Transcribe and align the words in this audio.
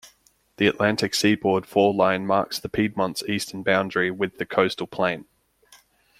The 0.57 0.65
Atlantic 0.65 1.13
Seaboard 1.13 1.67
fall 1.67 1.95
line 1.95 2.25
marks 2.25 2.57
the 2.57 2.69
Piedmont's 2.69 3.21
eastern 3.29 3.61
boundary 3.61 4.09
with 4.09 4.39
the 4.39 4.47
Coastal 4.47 4.87
Plain. 4.87 5.27